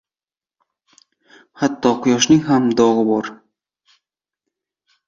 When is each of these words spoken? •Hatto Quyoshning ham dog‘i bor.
•Hatto 1.63 1.91
Quyoshning 2.07 2.43
ham 2.49 2.67
dog‘i 2.81 3.05
bor. 3.13 3.31